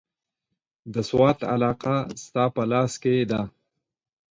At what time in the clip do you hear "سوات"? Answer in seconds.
1.09-1.39